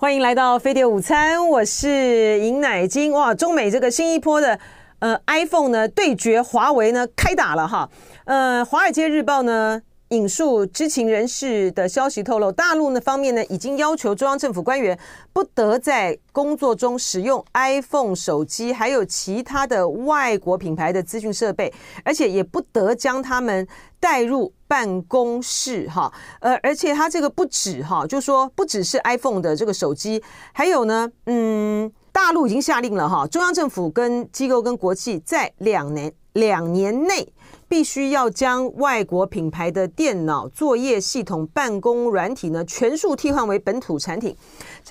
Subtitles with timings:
[0.00, 3.10] 欢迎来到飞碟午餐，我是尹乃金。
[3.10, 4.56] 哇，中美这个新一波的
[5.00, 7.90] 呃 iPhone 呢对决华为呢开打了哈。
[8.24, 14.98] 呃，《华尔街日报》呢引述知情人士的消息透露，大陆呢方面呢已经要求中央政府官员
[15.32, 21.72] 不得在工作中使用 iPhone 手机，还有其他的外国品牌的资讯设备，
[22.04, 23.66] 而且也不得将他们
[23.98, 24.52] 带入。
[24.68, 30.22] 办公室哈，呃，而且它这个不止哈，就说不只是 iPhone 的这个手机，
[30.52, 37.26] 还有呢，嗯，大陆已经下令了哈，中央政府跟机构跟国际在两年两年内
[37.68, 44.34] 必须要将外国品牌的电脑作业系统、办公软体呢全数替换为本土产品。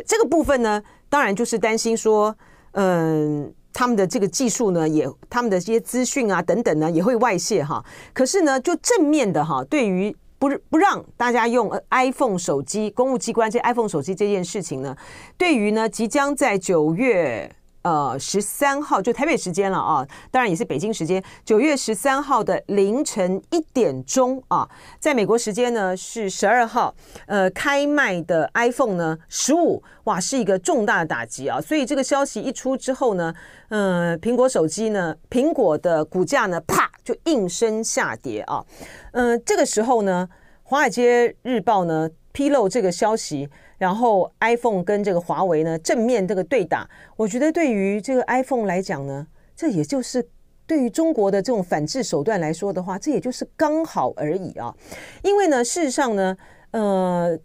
[0.05, 2.35] 这个部分呢，当然就是担心说，
[2.71, 3.53] 嗯。
[3.73, 7.85] 他们的这个技术呢，也他们的这些资讯啊等等呢，也会外泄哈。
[8.11, 14.97] 可是呢，就正面的哈，对于不不让大家用 iPhone 手机，公务机关这 iPhone 手机这件事情呢，
[15.37, 17.55] 对于呢即将在九月。
[17.83, 24.67] 呃，十三号就台北时间了啊，当然也是北京时间，九月十三号的凌晨一点钟啊，
[24.99, 26.93] 在美国时间呢是十二号，
[27.27, 33.33] 呃，开卖的 iPhone 呢十五，哇，是一个重大的打击啊，所以这个消息一出之后呢，
[33.69, 38.65] 呃，苹果手机呢，苹果的股价呢，啪就应声下跌啊，
[39.13, 40.27] 嗯、呃，这个时候呢，
[40.63, 43.47] 华尔街日报呢披露这个消息。
[43.77, 50.27] 然后 iPhone 跟这个华为呢正面这个对打，我觉得对于这个 iPhone 来讲呢，这也就是
[50.65, 54.73] 对于中国的这种反制手段来说的话，这也就是刚好而已啊。
[55.21, 56.35] 因为呢，事实上呢，
[56.71, 57.37] 呃，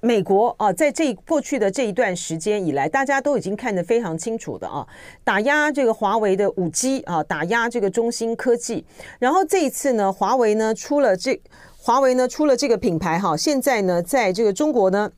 [0.00, 4.84] 美国啊，在这过去的这一段时间以来，大家都已经看得非常清楚的啊，
[5.22, 8.84] 打压这个华为的五 G 啊，打压这个中芯科技。
[9.20, 11.40] 然后这一次呢，华为呢出了这
[11.78, 15.12] 华为呢出了这个品牌哈，现在呢在这个中国呢。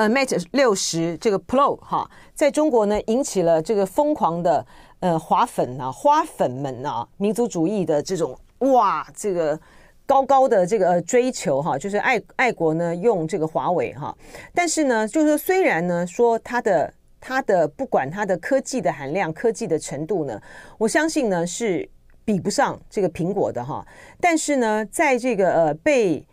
[0.00, 4.66] 呃，Mate 六十这个 Pro 哈，在中国呢引起了这个疯狂的
[5.00, 9.60] 呃华粉啊、花粉们啊、民族主义的这种哇，这个
[10.06, 14.16] 高高的这个追求哈，就是爱爱国呢用这个华为哈，
[14.54, 20.40] 但是呢，就是虽然呢说它的它的不管它的科技的含量、科技的程度呢，
[20.78, 21.86] 我相信呢是
[22.24, 23.86] 比不上这个苹果的哈，
[24.18, 26.24] 但是呢，在这个呃被。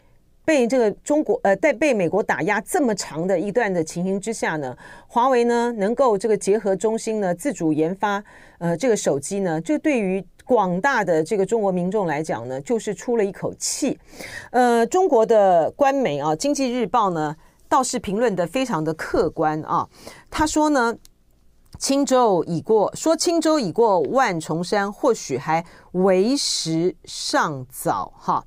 [0.48, 4.74] 被这个中国呃，在被美国打压这么长的一段的情形之下呢，
[5.06, 8.24] 华为呢能够这个结合中芯呢自主研发
[8.58, 14.00] 呃这个手机呢，这对于广大的这个中国民众来讲呢，就是出了一口气。
[14.52, 17.36] 呃，中国的官媒啊，《经济日报》呢
[17.68, 19.86] 倒是评论得非常的客观啊，
[20.30, 20.96] 他说呢，
[21.78, 25.66] 轻舟已过，说轻舟已过万重山，或许还。
[26.04, 28.44] 为时尚早哈，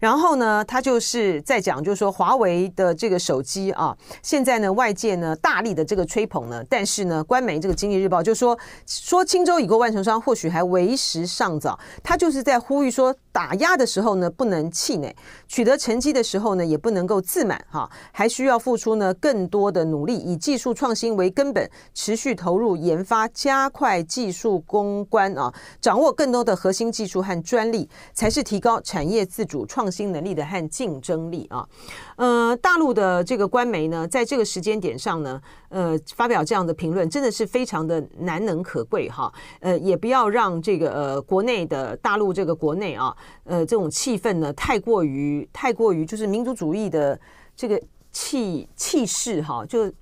[0.00, 11.78] 然后呢，他就是在讲，就是说华为的这个手机啊，现在呢外界呢大力的这个吹捧呢，但是呢，官媒这个经济日报就说说轻舟已过万重山，或许还为时尚早。
[12.02, 15.14] 他就是在呼吁说，打压的时候呢不能气馁，
[15.48, 26.93] 取得成绩的时候呢也不能够自满哈，还需要付出呢更多的努力，以技术创新为根本，持续投入研发，加快技术攻关啊，掌握更多的核心。
[26.94, 31.68] 技术和专利才是提高产业自主创新能力的和竞争力啊。
[32.16, 35.40] 呃，大陆的这个官媒呢，在这个时间点上呢，
[35.70, 39.32] 呃，发表这样的评论，真的是非常的难能可贵哈。
[39.58, 47.18] 呃，也不要让这个呃国内的大陆这个国内啊，呃，这种气氛呢，太过于太过于就是民族主义的
[47.56, 47.80] 这个
[48.12, 49.92] 气气势哈，就。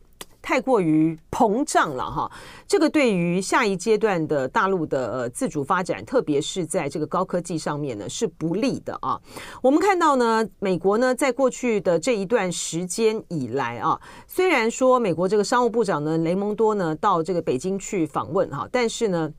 [0.42, 2.30] 太过于膨胀了哈，
[2.66, 9.18] 这个对于下一阶段的大陆的自主发展，特别是在这个高科技上面呢，是不利的啊。
[9.62, 19.32] 我们看到呢，美国呢，在过去的这一段时间以来啊，虽然说美国这个商务部长呢，雷蒙多呢，到这个北京去访问哈，但是呢，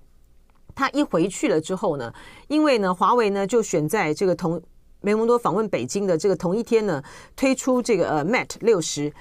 [0.74, 2.14] 他一回去了之后呢，
[2.48, 4.62] 因为呢，华为呢就选在这个同
[5.02, 7.04] 雷蒙多访问北京的这个同一天呢，
[7.36, 9.12] 推出这个呃 Mate 六十。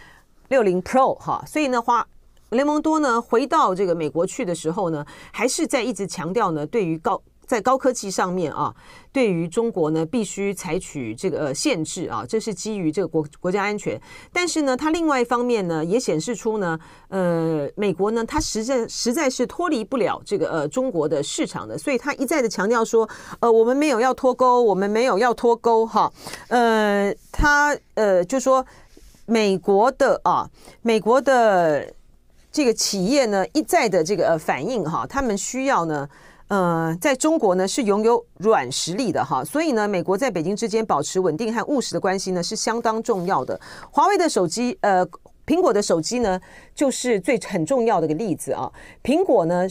[0.53, 2.07] 六零 Pro 哈，所以呢，华
[2.51, 5.03] 雷蒙多呢回到这个美国去的时候呢，
[5.33, 8.75] 还是在一直强调呢，对于高在高科技上面啊，
[9.11, 13.99] 对于中国呢必须采取这个限制啊，这是基于这个国国家安全。
[14.31, 16.79] 但是呢，它另外一方面呢，也显示出呢，
[17.09, 23.09] 呃，美国呢，它实在实在是脱离不了这个呃中国的市场的，所以他一再的强调说，
[23.41, 26.13] 呃，我们没有要脱钩，我们没有要脱钩哈，
[26.49, 28.65] 呃，他呃就说。
[29.27, 30.49] 美国的啊，
[30.83, 31.93] 美国的
[32.51, 36.09] 这个企业呢，一再的这个呃反应哈，他们需要呢，
[36.49, 43.61] 呃，在中国呢是拥有软实力的哈，所以呢，美国在北京之间保持稳定和务实的关系呢是相当重要的。
[43.91, 45.07] 华为的手机呃。
[45.45, 46.41] 苹果的手机呢，
[46.73, 48.73] 就是最很重要的一个例子啊。
[49.03, 49.67] 苹果呢，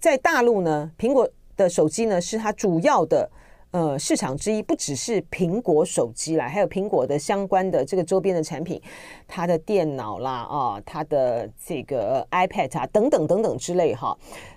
[0.00, 3.30] 在大陆呢，苹果的手机呢是它主要的。
[3.72, 8.78] 呃，市场之一不只是苹果手机啦，还有苹果的相关的这个周边的产品，
[9.26, 14.14] 它的电脑啦，啊，它的这个 iPad 啊，等等等等之类哈，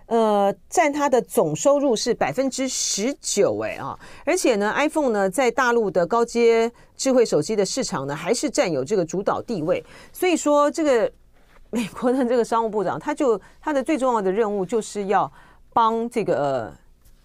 [0.07, 11.09] 呃，占它的总收入是百分之十九，哎啊，而且呢，iPhone 呢在大陆的高阶智慧手机的市场呢，还是占有这个主导地位，所以说这个
[11.71, 15.31] 美国的这个商务部长，他就他的最重要的任务就是要
[15.71, 16.73] 帮这个。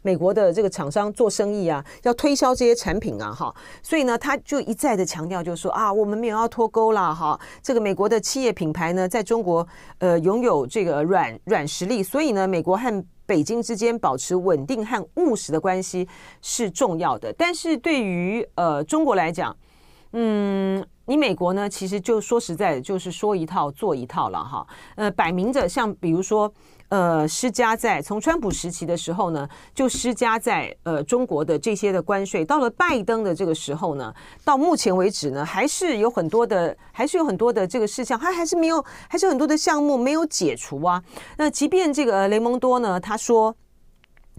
[0.02, 9.66] 美国的这个厂商做生意啊，要推销这些产品啊，哈，所以呢，他就一再的强调，就是说啊，我们没有要脱钩啦，哈，这个美国的企业品牌呢，在中国
[9.98, 16.08] 呃拥有这个软软实力，所以呢，美国和北京之间保持稳定和务实的关系
[16.40, 17.32] 是重要的。
[17.34, 19.54] 但是对于呃中国来讲，
[20.12, 26.50] 嗯，你美国呢，其实就说实在的，就是说一套做一套了，哈，呃，摆明着像比如说。
[26.90, 32.44] 呃，施加在从川普时期的时候呢，就施加在呃中国的这些的关税。
[32.44, 34.14] 到了拜登的这个时候呢，
[34.44, 41.02] 到目前为止呢，还是有很多的，还是有很多的这个事项，还还是没有，还是很多的项目没有解除啊。
[41.38, 43.54] 那即便这个雷蒙多呢，他说。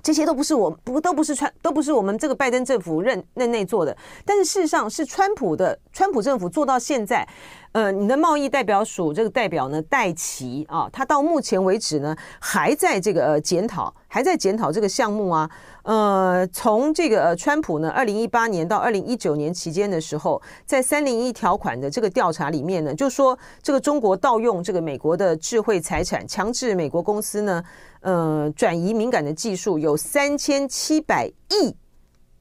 [0.04, 3.96] 这些都不是我不都不是川都不是我们这个拜登政府任任内做的，
[4.26, 7.28] 但是事实上是川普的川普政府做到现在，
[7.72, 15.50] 呃，你的贸易代表署这个代表呢戴琪啊，他到目前为止呢还在这个呃检讨，还在检讨这个项目啊，
[15.84, 27.64] 呃，从这个呃川普呢二零一八年到二零一九年期间的时候，在三零一条款的这个调查里面呢，就说这个中国盗用这个美国的智慧财产，强制美国公司呢。
[28.02, 31.76] 呃，转移敏感的技术有三千七百亿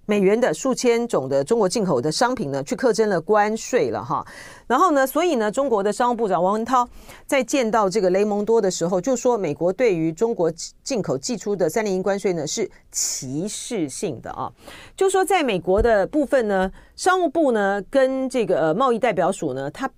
[0.06, 4.26] 美元的数千种的中国进口的商品呢，去课征了关税了哈。
[4.66, 6.88] 然后呢，所以呢，中国的商务部长王文涛
[7.26, 10.50] 在见到这个雷蒙多的时候，就说美国对于中国
[10.82, 14.50] 进口寄出的三零一关税呢是歧视性的啊。
[14.96, 19.88] 就说在美国的部分呢，商务部呢跟这个呃贸易代表署呢，它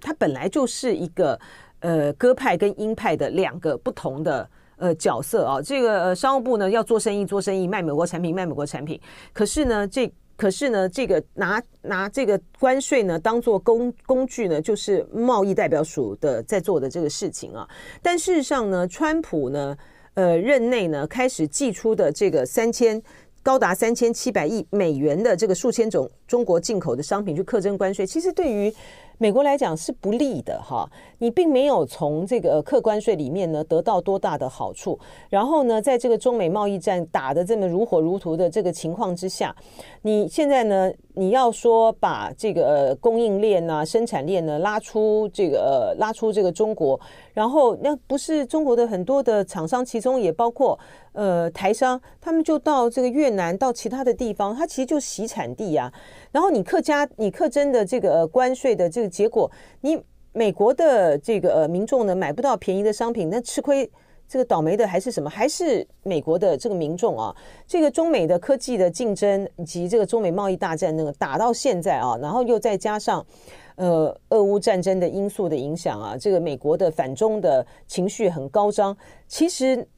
[0.00, 1.40] 它本来就是一个
[1.80, 4.48] 呃鸽派跟鹰派的两个不同的。
[4.78, 9.00] 呃，角色啊，这个，商务部呢要做生意，做生意卖美国产品，卖美国产品。
[9.32, 17.66] 可是呢，这可是呢，这个拿拿这个关税呢当做工工具呢，就是贸易代表署的在做的这个事情啊。
[18.02, 19.74] 但事实上呢，川普呢，
[20.12, 23.02] 呃，任内呢开始寄出的这个三千
[23.42, 28.70] 高达三千七百亿美元的这个数千种中国进口的商品去课征关税，其实对于。
[29.18, 34.98] 美国来讲是不利的哈，你并没有从这个客关税里面呢得到多大的好处。
[35.30, 39.54] 然后呢，在这个中美贸易战打得这么如火如荼的这个情况之下，
[40.02, 47.00] 你现在呢，你要说把这个供应链啊、生产链呢拉出这个拉出这个中国，
[47.32, 50.78] 然后那不是中国的很多的厂商，其中也包括
[51.12, 55.90] 呃台商，他们就到这个越南到其他的地方，它其实就洗产地、啊。
[56.36, 59.50] 然后你课加你克征的这个关税的这个结果，
[59.80, 59.98] 你
[60.34, 63.90] 美国的这个呃民众呢买不到便宜的商品，那吃亏
[64.28, 65.30] 这个倒霉的还是什么？
[65.30, 67.34] 还是美国的这个民众啊？
[67.66, 73.24] 这个中美的科技的竞争以及这个中美贸易大战那个打到现在啊，然后又再加上
[73.76, 78.94] 呃俄乌战争的因素的影响啊，这个美国的反中的情绪很高涨，
[79.26, 79.88] 其实。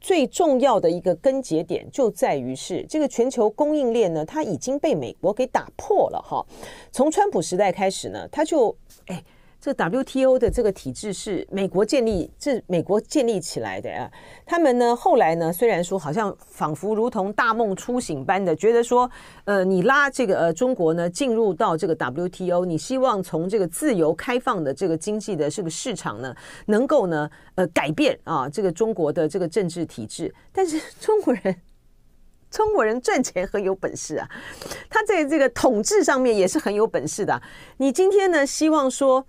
[0.00, 6.44] 最重要的一个根结点就在于是这个全球供应链呢，它已经被美国给打破了哈。
[6.92, 8.76] 从川普时代开始呢，他就
[9.06, 9.24] 哎。
[9.60, 14.08] 这 WTO 的这个体制是美国建立，是美国建立起来的啊。
[14.46, 19.10] 他们呢，后来呢，虽然说好像仿佛如同大梦初醒般的觉得说，
[19.46, 26.32] 呃，你拉这个呃中国呢进入到这个 WTO，你希望从这个自由开放的这个经济的这个市场呢，
[26.66, 30.32] 能够呢呃改变啊这个中国的这个政治体制。
[30.52, 31.56] 但是中国人，
[32.48, 34.28] 中国人赚钱很有本事啊，
[34.88, 37.42] 他在这个统治上面也是很有本事的。
[37.78, 39.26] 你今天呢，希望说。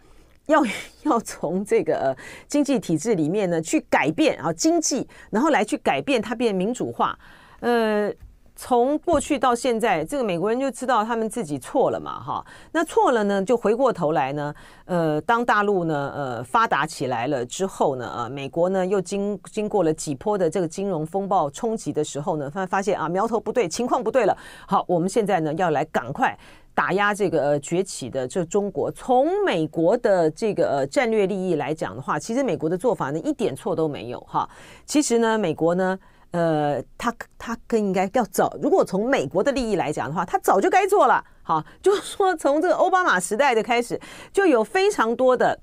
[0.49, 0.63] 要
[1.03, 2.15] 要从这个
[2.47, 7.17] 经济体制里面呢去改变啊经济，然后来去改变它变民主化。
[7.61, 8.11] 呃，
[8.55, 12.45] 从过去到现在，这个美国人就知道他们自己错了嘛，哈。
[12.71, 14.53] 那错了呢，就回过头来呢，
[14.85, 24.37] 呃，当大陆呢呃发达起来了之后呢，啊，美国呢又经经过了几波的这个金融风暴冲击的时候呢，发发现啊苗头不对，情况不对了。
[24.67, 26.37] 好，我们现在呢要来赶快。
[26.79, 34.49] 打压这个崛起的这中国，从美国的这个战略利益来讲的话，其实美国的做法呢一点错都没有哈。
[34.85, 35.99] 其实呢，美国呢，
[36.31, 38.55] 呃，他他更应该要早。
[38.61, 41.21] 如果从美国的利益来讲的话，他早就该做了。
[41.43, 43.99] 好，就是说从这个奥巴马时代的开始，
[44.31, 45.59] 就有非常多的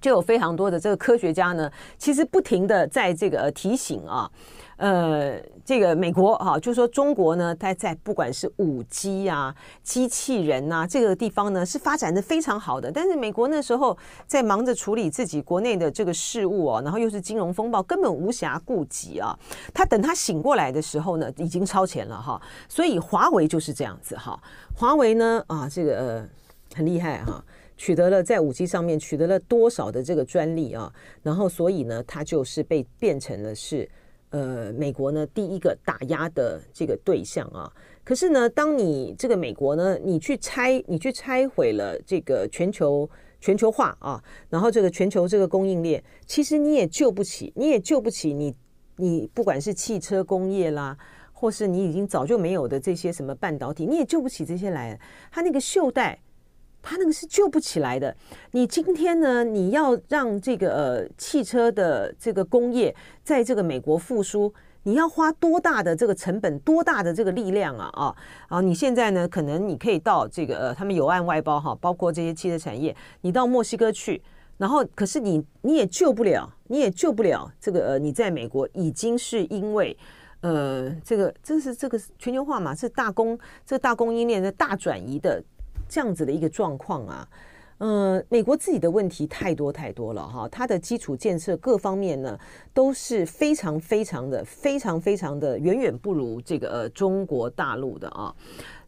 [0.00, 1.68] 就有非常多的这个科学家呢，
[1.98, 4.30] 其实不停的在这个提醒啊。
[4.78, 12.88] 呃，这个美国哈、啊，就说中国呢，它在不管是五 G 啊、机器人啊这个地方呢，是发展的非常好的。
[12.92, 19.36] 但是美国那时候在忙着处理自己国内的这个事务哦、然后又是金融风暴，根本无暇顾及啊。
[19.74, 22.40] 他等他醒过来的时候呢，已经超前了哈。
[22.68, 24.40] 所以华为就是这样子哈。
[24.76, 26.28] 华为呢啊，这个呃
[26.76, 27.44] 很厉害哈，
[27.76, 30.92] 取得了在五 G 上面取得了多少的这个专利啊，
[31.24, 33.90] 然后所以呢，它就是被变成了是。
[34.30, 37.72] 呃，美国呢，第一个打压的这个对象啊，
[38.04, 43.08] 可是呢，当你这个美国呢，你去拆，你去拆毁了这个全球
[43.40, 48.54] 全球化啊，然后这个全球这个供应链，其实你也救不起，你也救不起你，
[48.96, 50.96] 你不管是汽车工业啦，
[51.32, 56.18] 或是你已经早就没有的这些什么半导体，你也救不起这些来，它那个袖带。
[56.82, 58.14] 它那个是救不起来的。
[58.52, 64.52] 你今天呢，你要让这个呃汽车的这个工业在这个美国复苏，
[64.84, 68.16] 你要花多大的这个成本，多大的这个力量啊啊
[68.48, 68.60] 啊！
[68.60, 74.22] 你现在呢，可能你可以到这个呃，他们有案外包哈，包括这些汽车产业，你到墨西哥去，
[74.56, 79.94] 然后可是你你也救不了，你也救不了这个呃，你在美国已经是因为
[80.40, 85.42] 呃这个这是这个全球化嘛，是大供这个大供应链的大转移的。
[85.88, 87.28] 这样子的一个状况啊，
[87.78, 92.38] 嗯、呃，美国自己的问题太多太多了哈，它的基础建设各方面呢
[92.74, 98.34] 都是非常非常的非常非常的远远不如这个呃中国大陆的啊。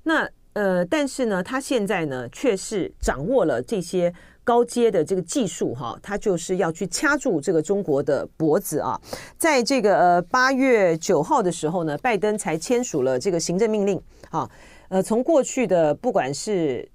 [0.02, 9.00] 那呃，但是呢，它现在呢却是掌握了这些高阶的这个技术哈，它就是要去掐住这个中国的脖子啊。
[9.38, 14.50] 在这个呃八月九号的时候呢，拜登才签署了这个行政命令啊。
[14.90, 16.86] 呃，从过去的不管是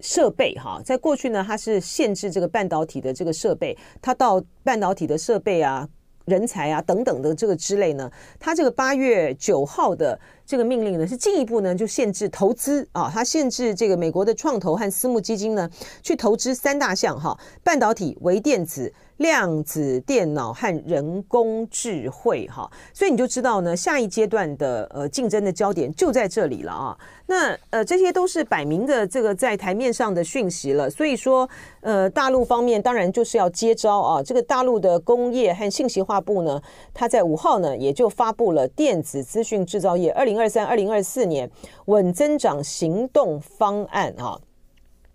[0.00, 5.88] 设备哈，在过去呢，它是限制这个半导体的这个设备，它到半导体的设备啊、
[6.26, 15.68] 人才啊等等的这个之类呢，它这个八月九号的这个命令呢，是进一步呢就限制投资啊，它限制这个美国的创投和私募基金呢
[16.02, 18.92] 去投资三大项哈，半导体、微电子。
[19.20, 26.98] 量子电脑和人工智慧，哈，所以你就知道呢，下一阶段的呃竞争的焦点就在这里了啊。
[27.30, 30.90] 那呃，这些都是摆明的这个在台面上的讯息了。
[30.90, 31.48] 所以说，
[31.80, 34.20] 呃，大陆方面当然就是要接招啊。
[34.20, 36.60] 这个大陆的工业和信息化部呢，
[36.92, 41.48] 它在五号呢也就发布了电子资讯制造业二零二三二零二四年
[41.84, 44.36] 稳增长行动方案啊。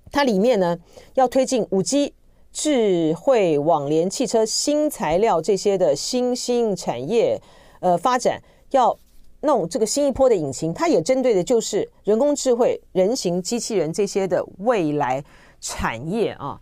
[0.10, 0.79] 它里面呢
[1.15, 2.13] 要推进五 G。
[2.57, 7.38] 智慧网联、汽车、新材料这些的新兴产业，
[7.81, 8.41] 呃，发展
[8.72, 8.98] 要
[9.45, 15.23] 弄这个新一波的引擎，它也针对的就是人工智慧、人形机器人这些的未来
[15.61, 16.59] 产业啊。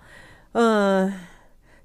[0.52, 1.12] 嗯、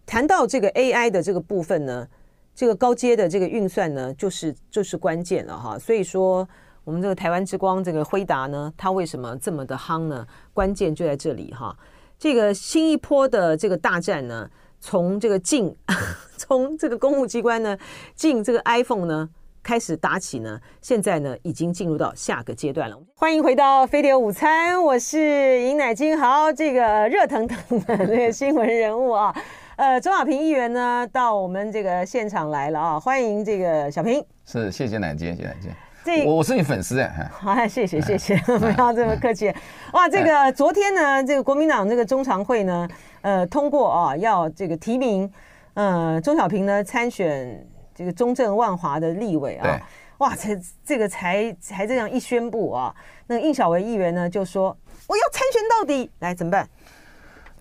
[0.05, 2.07] 谈到这个 AI 的这个部分呢，
[2.55, 5.79] 这个高阶的这个运算呢，就是就是关键了哈。
[5.79, 6.47] 所以说，
[6.85, 10.27] 我们这个台湾之光这个辉达呢，它为什么这么的夯呢？
[10.53, 11.77] 关键就在这里哈。
[12.19, 14.51] 这个新一波的这个大战呢，
[14.81, 15.75] 从这个进，
[16.37, 17.79] 从这个公务机关呢
[18.15, 19.29] 进这个 iPhone 呢
[19.69, 22.99] 开始打起呢，现在呢已经进入到下个阶段了。
[23.15, 26.19] 欢迎回到飞碟午餐，我是尹乃金。
[26.19, 29.37] 好，这个热腾腾的这个新闻人物啊，
[29.77, 34.25] 呃，钟小平议员呢到我们这个现场来了啊，欢迎这个小平。
[34.47, 36.25] 是，谢谢乃菁，谢谢乃菁。
[36.25, 39.53] 我我是你粉丝哎，好，谢谢谢谢， 不要这么客气。
[39.93, 42.89] 哇，这个昨天呢，这个国民党这个中常会呢，
[43.21, 45.31] 呃，通过啊，要这个提名，
[45.75, 47.63] 呃，钟小平呢参选
[47.99, 49.81] 这个中正万华的立委啊。
[50.19, 52.95] 哇，才这个才才这样一宣布啊，
[53.27, 54.77] 那个应小维议员呢就说
[55.09, 56.69] 我要参选到底，来怎么办？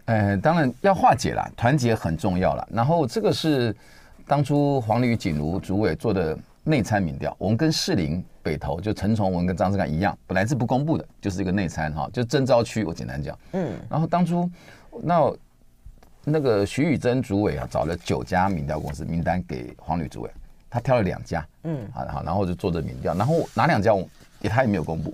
[0.06, 2.68] 呃，当然要化解了，团结很重要了。
[2.72, 3.76] 然后这个是
[4.28, 6.38] 当初黄吕锦如主委做的。
[6.68, 12.84] 内参民调，我们跟士林北投就陈崇文跟张志刚一样，本来是不公布的，就是一个内参哈，就征召区。
[12.84, 14.52] 我简单讲，嗯，然后当初
[15.02, 15.34] 那
[16.30, 20.30] 那个徐宇珍主委啊，找了九家民调公司名单给黄吕主委，
[20.70, 23.94] 他挑了两家，嗯，好，好，然后就做这民调，然后哪两家
[24.42, 25.14] 也他也没有公布，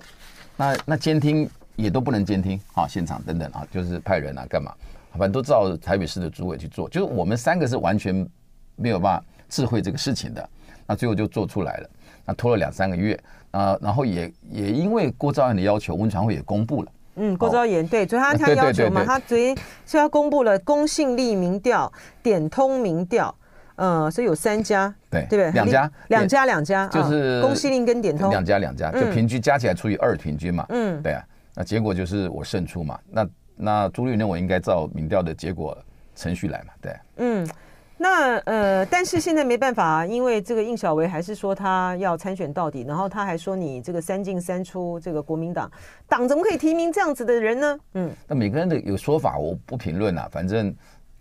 [0.56, 4.74] 那那监听也都不能监听啊，现场等等啊，就是派人啊干嘛，
[5.12, 8.28] 反正都照台北市的主委去做，就是我们三个是完全
[8.74, 10.48] 没有办法智慧这个事情的。
[10.84, 11.90] 那最后就做出来了，
[12.26, 13.16] 那拖了两三个月
[13.52, 16.90] 啊，然后也也因为郭兆安的要求，温传会也公布了。
[17.16, 19.56] 嗯，郭昭言对，所以他他要求嘛，他昨天
[19.86, 21.90] 所以他公布了公信力民调、
[22.22, 23.34] 点通民调，
[23.76, 25.50] 呃，所以有三家，对对不对？
[25.52, 30.66] 两家，两家两家，就是公信力跟点通两家两家，就平均加起来除以二平均嘛。
[30.70, 32.98] 嗯，对啊，那结果就是我胜出嘛。
[33.08, 35.76] 那那朱立伦我应该照民调的结果
[36.16, 36.92] 程序来嘛，对。
[37.18, 37.48] 嗯，
[37.96, 45.70] 那呃，但是现在没办法，因为这个应小维还是说他要参选到底，然后他还说你这个三进三出，这个国民党
[46.08, 47.78] 党怎么可以提名这样子的人呢？
[47.94, 50.74] 嗯，那每个人的有说法，我不评论了，反正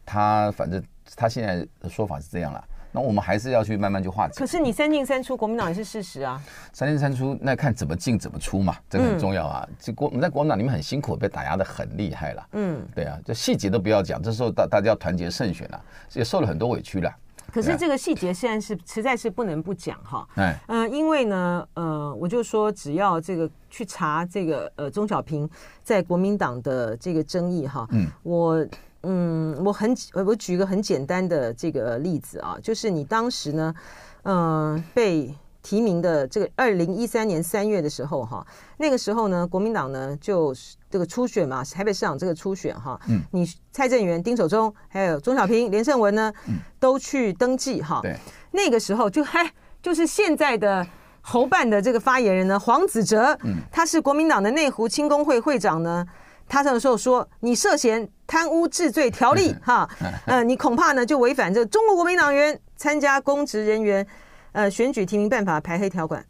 [0.05, 0.83] 他反正
[1.15, 2.63] 他现在的说法是这样了。
[2.93, 4.35] 那我们还是要去慢慢去化解。
[4.37, 6.39] 可是你三进三出，国民党也是事实啊。
[6.71, 9.67] 三进三出，那看怎么进怎么出嘛，这个很重要啊。
[9.79, 12.47] 这国我们在国民党里面很辛苦，被打压的很厉害了。
[12.51, 15.81] 嗯，对啊，这细节都不要讲，这时候大大家要团结胜选了，
[16.13, 17.11] 也受了很多委屈了。
[17.51, 20.27] 可是这个细节现在是实在是不能不讲哈。
[20.35, 25.49] 哎，嗯，因为呢，呃，我就说只要这个去查这个呃钟小平
[25.83, 28.63] 在国民党的这个争议哈，嗯，我。
[29.03, 33.75] 嗯，我很我我举一个很简单的这个例子啊，就是你当时呢，
[34.23, 38.45] 嗯、呃，被提名的这个二零一三年三月的时候哈，
[38.77, 40.55] 那个时候呢，国民党呢就
[40.89, 48.17] 这个初选嘛，台北市长这个初选哈，嗯，你蔡正元、丁守中还有钟小平、连胜文呢，嗯都去登记哈，对，
[48.51, 49.49] 那个时候就还
[49.81, 50.85] 就是现在的
[51.21, 56.05] 侯办的这个发言人呢，黄子哲，嗯，他是国民党的内湖青工会会长呢。
[56.47, 59.89] 他那时候说：“你涉嫌贪污治罪条例，哈，
[60.27, 64.05] 呃，你恐怕呢就违反这中国国民党员参加公职人员
[64.51, 66.23] 呃选举提名办法排黑条款，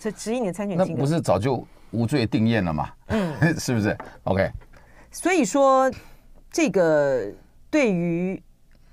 [0.00, 0.76] 这指引你的参选。
[0.76, 2.88] 那不是早就无罪定验了吗？
[3.08, 4.50] 嗯， 是不是？OK。
[5.10, 5.90] 所以说，
[6.50, 7.26] 这个
[7.70, 8.42] 对于。”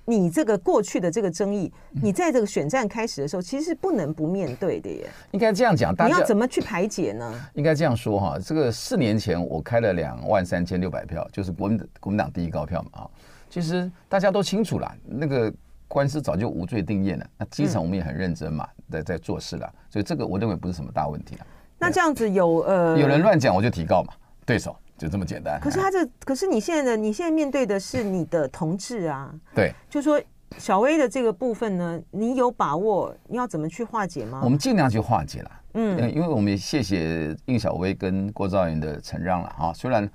[0.05, 1.71] 你这个过去的这个争议，
[2.01, 5.09] 你在这个选战开始的时候，其实是不能不面对的耶。
[5.31, 7.33] 应该这样讲，大家你要怎么去排解呢？
[7.55, 13.09] 应该这样说哈，这个四年前我开了两万三千六百票，就是国民国民党第一高票嘛啊。
[13.49, 15.51] 其实大家都清楚了，那个
[15.87, 17.25] 官司早就无罪定谳了。
[17.37, 21.47] 那基层我们也很认真嘛，在在做事了，所以这个我认为不是什么大问题了。
[21.79, 24.13] 那这样子有呃，有人乱讲我就提告嘛，
[24.45, 24.75] 对手。
[24.97, 25.59] 就这么简单。
[25.59, 29.33] 可是他这，可是你现在的，你现在面对的是你的同志啊。
[29.53, 29.73] 对。
[29.89, 30.21] 就说
[30.57, 33.15] 小薇的这个部分呢，你有把握？
[33.27, 34.41] 你要怎么去化解吗？
[34.43, 35.51] 我们尽量去化解了。
[35.73, 36.13] 嗯。
[36.13, 39.73] 因为我们也谢谢应小薇跟郭兆元的承让了哈。
[39.73, 40.09] 虽然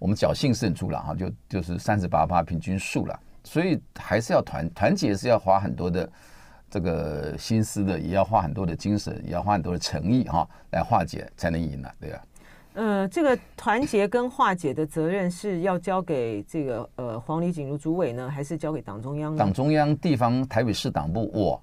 [0.00, 6.10] 我们侥幸胜出了哈，就就是三十八趴平均数了，所以还是要团团结，是要花很多的
[6.68, 12.22] 这个心思的，也要花很多的精神，也要花很多的诚意哈，来化解才能赢了，对吧？
[12.74, 19.38] 呃，这个团结跟化解的责任是要交给这个呃黄吕锦如主委呢，还是交给党中央呢？
[19.38, 21.62] 党中央、地方、台北市党部，我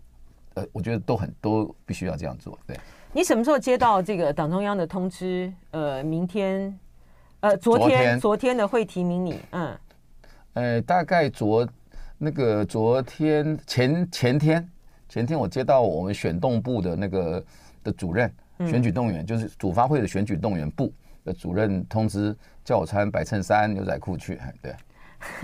[0.54, 2.58] 呃，我觉得都很都必须要这样做。
[2.66, 2.80] 对，
[3.12, 5.52] 你什么时候接到这个党中央的通知？
[5.72, 6.80] 呃，明天，
[7.42, 9.78] 呃，昨天，昨天，的会提名你，嗯，
[10.54, 11.68] 呃，大概昨
[12.18, 14.70] 那个昨天前前天
[15.10, 17.44] 前天我接到我们选动部的那个
[17.84, 20.90] 的主任，选举动员、嗯、就是主发会的选举动员部。
[21.24, 24.76] 的主任通知叫我穿白衬衫、牛仔裤去，对。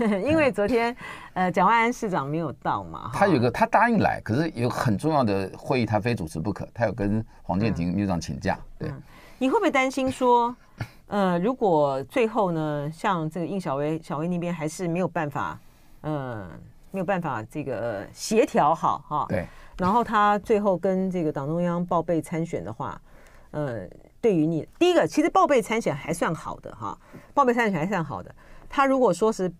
[0.24, 0.96] 因为昨天，
[1.34, 3.12] 呃，蒋万安市长没有到嘛。
[3.14, 6.66] 他有个，他答应来，可是有很重要的会议，他非主持不可。
[6.74, 8.58] 他有跟黄建庭秘书长请假。
[8.76, 8.92] 对。
[9.38, 10.52] 你会不会担心说，
[11.06, 15.56] 呃，如果最后呢，像这个应小薇、小薇那边还是没有办法，
[16.00, 16.44] 呃，
[16.90, 19.26] 没有办法这个协调好哈？
[19.28, 19.46] 对。
[19.76, 23.00] 然后他最后跟这个党中央报备参选的话，
[23.52, 23.88] 呃。
[24.20, 26.98] 对于你，第一个其实报备参选还算好的哈，
[27.34, 28.34] 报备参选还算好的。
[28.68, 29.50] 他如果说是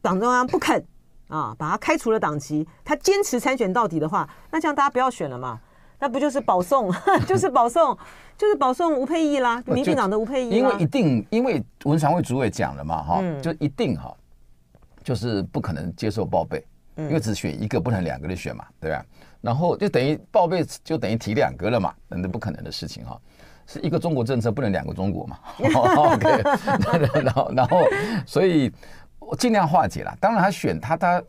[0.00, 0.84] 党中央不肯
[1.28, 5.60] 啊，把他开除了党籍，他坚持参选到底的话，那这样大家不要选了嘛？
[5.98, 6.92] 那不就是保送，
[7.26, 7.96] 就是保送，
[8.36, 10.50] 就是保送吴沛忆啦，民进党的吴沛忆。
[10.50, 14.14] 因为一定，因为文常会主委讲了嘛，哈，就一定哈，
[15.02, 16.64] 就是不可能接受报备，
[16.96, 19.04] 因为只选一个，不能两个的选嘛，对吧？
[19.40, 23.20] 然后就等于报备，就等于提两个了嘛，那不可能的事情哈。
[23.66, 25.38] 是一个中国政策，不能两个中国嘛？
[25.58, 26.42] OK，
[27.22, 27.84] 然后然后，
[28.26, 28.72] 所以
[29.18, 30.16] 我尽量化解了。
[30.20, 31.22] 当然，他选他他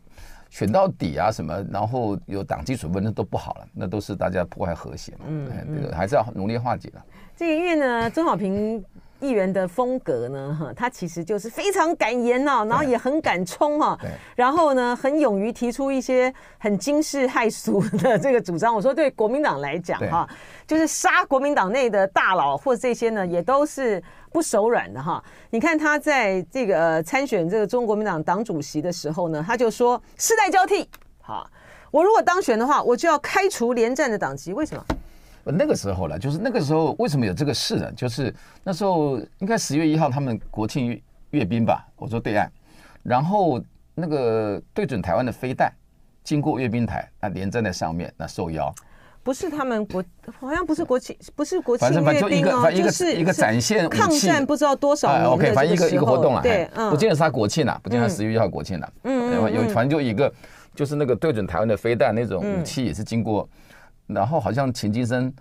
[0.50, 5.26] 选到底啊什么，然后有党纪处分，那都不好了，那都是大家破坏和谐嘛。
[5.28, 7.04] 嗯，这个还是要努力化解了。
[7.36, 8.84] 这个因为呢，曾小平。
[9.20, 13.98] 议员的风格呢，哈，他其实就是非常敢言呐，然后也很敢冲哈，
[14.36, 18.74] 然后呢，很勇于提出一些很惊世骇俗的这个主张。
[18.76, 20.28] 我说对国民党来讲哈，
[20.66, 24.02] 就是杀国民党内的大佬或这些呢，也都是
[24.32, 25.24] 不手软的哈。
[25.50, 30.88] 你看他在这个参选这个中国国民党党主席的时候呢，他就说世代交替，
[31.22, 31.50] 好，
[31.90, 34.84] 我如果当选的话，我就要开除连战的党籍，为什么？
[35.52, 37.92] 那个时候了，就是那个时候为什么有这个事呢？
[37.94, 38.34] 就是
[38.64, 42.50] 那时候应该十月一号他们国庆阅兵吧，我说对岸，
[43.04, 43.62] 然后
[43.94, 45.72] 那个对准台湾的飞弹
[46.24, 48.74] 经过阅兵台，那连站在上面，那受邀。
[49.24, 50.02] 不是他们国，
[50.40, 60.34] 好像不是国庆，不是国庆阅兵哦，反正反正就一个，反正一个是一个展现抗战不知道多少年的 OK，反正一个一个活动了，对，不见得是他国庆了，不见得十月一号国庆了，嗯有反正就一个
[60.74, 63.50] 就是那个对准台湾的飞弹那种武器也是经过，
[64.08, 65.34] 然后好像秦金生。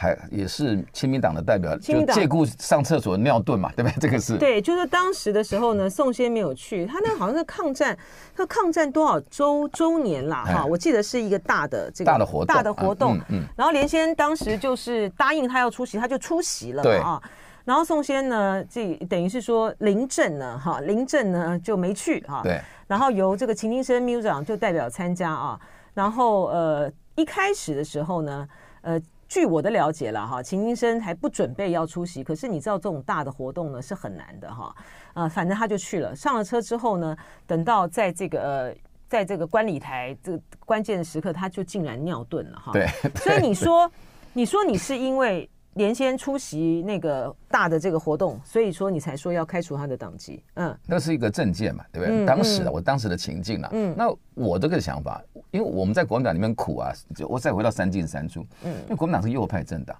[0.00, 3.98] 还也是亲民党的代表，就借故上厕所尿遁嘛，对不对？
[3.98, 4.36] 这个是。
[4.38, 7.98] 对，就是当时的时候呢，宋先没有去，他那个好像是抗战，
[8.32, 17.22] 他抗战多少周周年啦哈，我记得是一个大的这个大的活动，大的活动，嗯，然后连先当时就是答应他要出席，他就出席了嘛啊，
[17.64, 25.58] 然后宋先呢，这等于是说临阵呢哈，临阵呢就没去哈，对，然后由这个秦金生秘书长就代表参加啊，
[25.92, 28.48] 然后呃一开始的时候呢，
[28.82, 29.00] 呃。
[29.28, 34.74] 据我的了解了哈，秦医生还不准备要出席，可是你知道这种大的活动呢是很难的哈，
[35.12, 36.16] 呃，反正他就去了。
[36.16, 37.14] 上了车之后呢，
[37.46, 38.74] 等到在这个呃，
[39.06, 42.72] 在这个观礼台这个关键的时刻，他就竟然尿遁了哈。
[42.72, 43.92] 对，所以你说，
[44.32, 45.46] 你说你是因为。
[45.78, 50.42] 连先出席那个大的这个活动，所以说你才说要开除他的党籍。
[50.54, 52.24] 嗯，那是一个政见嘛，对不对？
[52.24, 59.96] 嗯、当时的、嗯、我当时的情境啊，嗯，那我这个想法，因为我们在国民党里面苦啊，就我再回到三进三出，嗯，因为国民党是右派政党，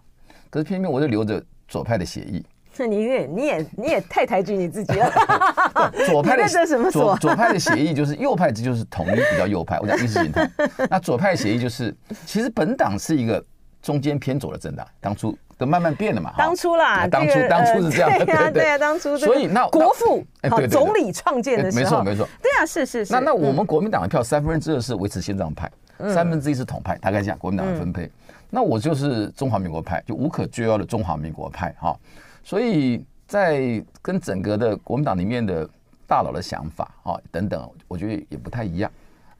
[0.50, 2.44] 可是偏偏我就留着左派的协议。
[2.76, 5.10] 那你也你也你也太抬举你自己了。
[6.06, 9.78] 左派的什么左左派的协议就是右派，这就是统一比较右派。
[9.80, 10.50] 我讲 意识形态，
[10.90, 11.94] 那左派的血液就是
[12.26, 13.44] 其实本党是一个
[13.80, 15.36] 中间偏左的政党，当初。
[15.58, 16.32] 都慢慢变了嘛？
[16.38, 23.12] 当初啦，当初当初是这样， 对啊对啊，当初所以那国父好总理创建的时候，没错没错，对啊是是是。
[23.12, 25.68] 那那我们国民党的票三分之二是维持宪章派，
[26.14, 28.08] 三分之一是统派，大概这样国民党的分配。
[28.48, 31.94] 那我就是中华民国派，就无可救药的中华民国派哈。
[32.44, 35.68] 所以在跟整个的国民党里面的
[36.06, 38.88] 大佬的想法啊等等，我觉得也不太一样。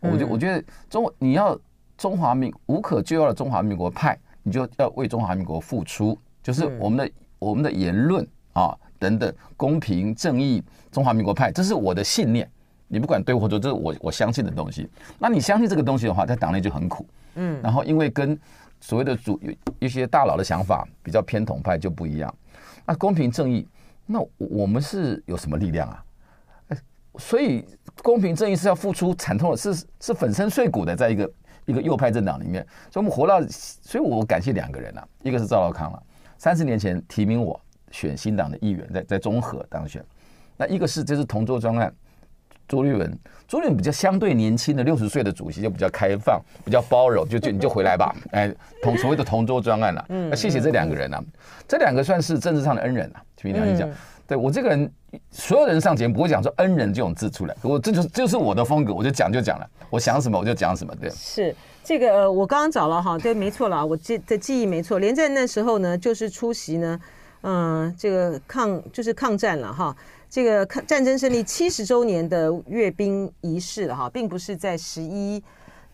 [0.00, 1.56] 我觉我觉得中你要
[1.96, 4.18] 中华民无可救药的中华民国派。
[4.48, 12.50] 你就要为中华民国付出，就是我们的、嗯、我们的言论啊等等，公平正义，中华民国派，这是我的信念。
[12.88, 14.88] 你不管对或错，这是我我相信的东西。
[15.18, 17.06] 那你相信这个东西的话，在党内就很苦。
[17.34, 18.36] 嗯，然后因为跟
[18.80, 19.38] 所谓的主
[19.78, 22.34] 一些大佬的想法比较偏统派就不一样。
[22.86, 23.68] 那公平正义，
[24.06, 26.02] 那我们是有什么力量啊？
[27.18, 27.62] 所以
[28.02, 31.30] 公平正义是要付出惨痛的，是是粉身碎骨的，在一个。
[31.68, 36.02] 一个右派政党里面，所以我们活到，所以我感谢两个人啊，一个是赵老康了，
[36.38, 40.02] 三十年前提名我选新党的议员，在在中和当选，
[40.56, 41.92] 那一个是这是同桌专案，
[42.66, 48.50] 朱立文，朱立文比较相对年轻的六十岁的主席就比较开放，比较包容，就就你就回来吧，哎，
[48.82, 51.22] 同所谓的同桌专案了，那谢谢这两个人啊，
[51.68, 53.86] 这两个算是政治上的恩人啊，听你讲。
[54.28, 54.92] 对我这个人，
[55.30, 61.08] 所有人上节目不会讲说恩人这种字出来，我这就就是我的风格，我就讲就讲了，我想什么我就讲什么，对。
[61.12, 67.00] 是这个，我刚刚找了哈，对，没错了，我记的记忆没错，连战那时候呢，就是出席呢，
[67.40, 69.96] 嗯，这个抗就是抗战了哈，
[70.28, 75.42] 这个抗战争胜利七十周年的阅兵仪式哈，并不是在十一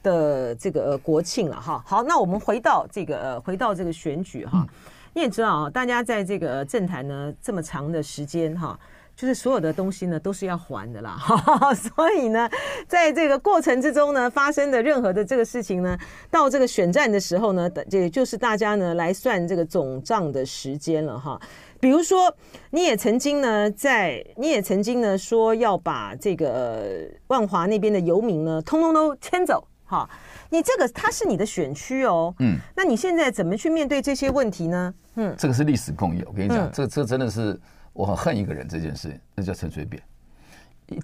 [0.03, 1.81] 的这个国庆了哈。
[1.87, 4.67] 好，那我们回到这个呃，回到这个选举哈。
[5.15, 8.79] 你也知道啊，大家在这个政坛呢这么长的时间哈，
[9.17, 11.17] 就是所有的东西呢都是要还的啦，
[11.73, 12.51] 所以呢，
[12.89, 15.97] 在这个过程之中呢发生的任何的这个事情呢，
[16.31, 21.41] 到这个选战的时候呢，这就是大家呢来算这个总账的时间了哈。
[21.81, 22.35] 比如说，
[22.71, 30.09] 你也曾经呢在，你也曾经呢说要把这个万华那边的游民呢，通通都迁走哈。
[30.51, 34.95] 你这个它是你的选区哦，嗯，那你现在怎么去面对这些问题呢？
[35.17, 36.27] 嗯，这个是历史共有。
[36.29, 37.59] 我跟你讲，嗯、这这真的是
[37.93, 40.03] 我很恨一个人这件事，那叫陈水扁。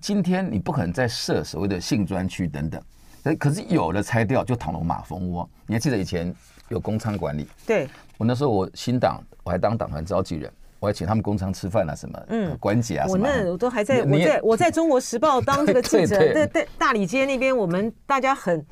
[0.00, 2.82] 今天你不可能再设所谓的性专区等等，
[3.38, 5.48] 可是有了拆掉就躺了马蜂窝。
[5.66, 6.32] 你还记得以前
[6.68, 7.48] 有公娼管理？
[7.66, 13.26] 对，我那时候我新党我还当党团召集人，我还请他们公娼吃饭啊什么，嗯，关节啊什么。
[13.26, 18.64] 我那我都还在我在我在中国时报当这个记者， 在在大理街那边，我们大家很。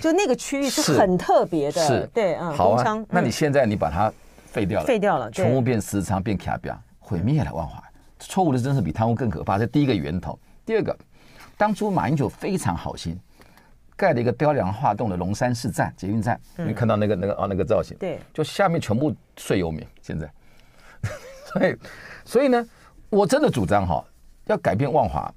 [0.00, 3.04] 就那个区域是很特别的，是，对，嗯，好啊。
[3.08, 4.12] 那你现在你把它
[4.46, 7.82] 废掉了，废掉了，全部变私仓，变卡表，毁灭了万华。
[8.18, 10.38] 错误的政策比贪污更可怕，这第一个源头。
[10.64, 10.96] 第二个，
[11.56, 13.18] 当初马英九非常好心，
[13.96, 19.86] 盖了一个雕梁画栋的龙山市站捷运站，你看到那个那个哦那个造型，对，就下面全部睡游民。
[20.00, 20.30] 现在，
[21.52, 21.76] 所以
[22.24, 22.66] 所以呢，
[23.10, 24.04] 我真的主张哈，
[24.46, 25.32] 要改变万华。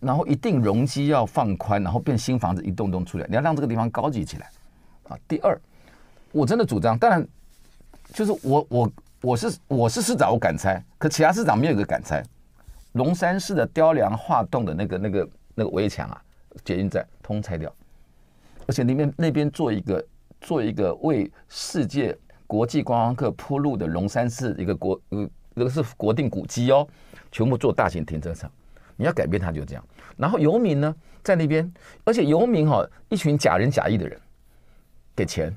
[0.00, 4.50] 然后一定容积要放宽，然后变新房子一栋栋出来，你要让这个地方高级起来
[5.08, 5.18] 啊。
[5.28, 5.60] 第二，
[6.32, 7.26] 我真的主张，当然
[8.12, 12.22] 就是我我我是我是市长，我敢拆，可其他市长没有一个敢拆。
[12.92, 16.22] 龙山市的雕梁画栋的那个那个那个围墙啊，
[16.64, 17.72] 捷运站通拆掉，
[18.66, 20.06] 而且那边那边做一个
[20.40, 22.16] 做一个为世界
[22.46, 26.86] 国际观光客铺路的龙山市一个国呃那个是国定古迹哦，
[27.32, 28.50] 全部做大型停车场。
[28.96, 29.84] 你要改变他就这样。
[30.16, 31.72] 然后游民呢，在那边，
[32.04, 34.18] 而且游民哈，一群假仁假义的人，
[35.16, 35.54] 给钱，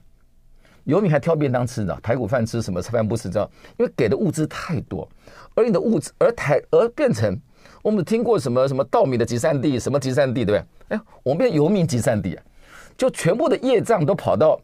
[0.84, 3.50] 游民还挑便当吃呢，排骨饭吃什么菜饭不吃，知道？
[3.78, 5.08] 因为给的物资太多，
[5.56, 7.40] 而你的物资而台而变成，
[7.82, 10.98] 我们听过什么什么稻米的集散地，什么集散地，对不对？
[10.98, 12.44] 哎，我们变游民集散地啊，
[12.96, 14.60] 就全部的业障都跑到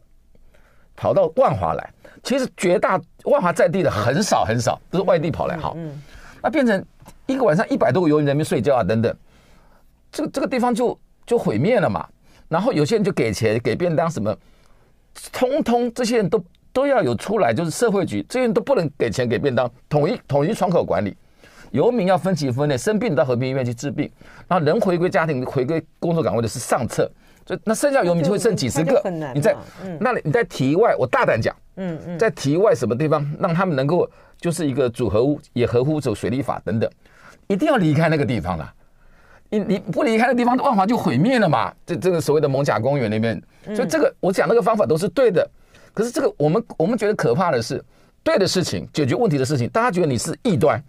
[0.96, 1.90] 跑到万华来。
[2.22, 5.58] 其实绝大万华在地的很少很少，都是外地跑来。
[5.58, 5.76] 好，
[6.42, 6.82] 那变成
[7.26, 9.14] 一个晚上一百多个游民在那边睡觉啊，等等。
[10.12, 12.06] 这个这个地方就就毁灭了嘛，
[12.48, 14.36] 然后有些人就给钱给便当什么，
[15.32, 21.16] 通通这些人都都要有出来，就是社会局这些人都不能给钱给便当，统一统一窗口管理，
[21.72, 24.08] 游民要分期分类，生病到和平医院去治病，
[24.46, 27.10] 然后人回归家庭回归工作岗位的是上策，
[27.44, 29.02] 就那剩下游民就会剩几十个，
[29.34, 29.56] 你在
[29.98, 34.08] 那里你在体外，我大胆讲，嗯嗯，在体外什么地方让他们能够
[34.38, 36.88] 就是一个组合屋，也合乎走水利法等等，
[37.48, 38.74] 一定要离开那个地方了。
[39.50, 41.72] 你你不离开的地方，万华就毁灭了嘛？
[41.86, 45.48] 这这个所谓的蒙贾公园那边，所以这个我讲那个方法都是对的。
[45.92, 47.80] 可是这个我们我们觉得可怕的是，
[48.24, 50.82] 对的事情解决问题的事情，大家觉得你是异端，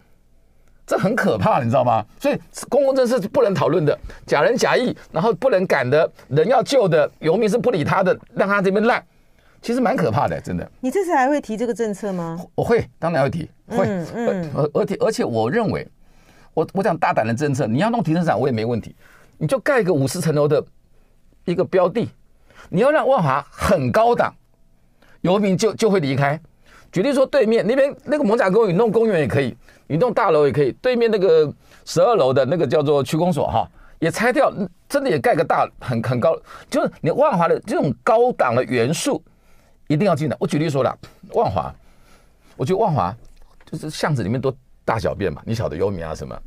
[0.87, 2.03] 这很可怕，你知道吗？
[2.19, 9.03] 所以公共政策是不能讨论的，假仁假义，然后不能赶的，人要救的，游民是不理他的，让他这边烂，
[9.61, 10.67] 其实蛮可怕的，真的。
[10.79, 12.43] 你这次还会提这个政策吗？
[12.55, 15.87] 我会，当然会提，会，嗯，而而且而且我认为。
[16.55, 18.95] 我我讲大胆的政策，你要弄停车场我也没问题，
[19.37, 20.65] 你就盖个五十层楼的
[21.43, 22.09] 一个标的，
[22.69, 24.33] 你要让万华很高档，
[25.19, 26.39] 游民就就会离开。
[26.93, 29.53] 举例说，对面那边那个艋舺公园，弄公园也可以，
[29.85, 30.71] 你弄大楼也可以。
[30.81, 34.49] 对面那个十二楼的那个叫做区公所哈，也拆掉，
[34.87, 36.39] 真的也盖个大很很高，
[36.69, 39.21] 就是你万华的这种高档的元素
[39.87, 40.37] 一定要进来。
[40.39, 40.97] 我举例说了，
[41.33, 41.75] 万华，
[42.55, 43.13] 我觉得万华
[43.69, 44.55] 就是巷子里面多。
[44.85, 46.39] 大小便嘛，你晓得优米啊什么？